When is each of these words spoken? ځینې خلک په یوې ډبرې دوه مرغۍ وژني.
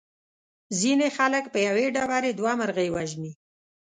ځینې 0.79 1.07
خلک 1.17 1.43
په 1.53 1.59
یوې 1.67 1.85
ډبرې 1.95 2.31
دوه 2.39 2.53
مرغۍ 2.59 2.89
وژني. 2.91 3.31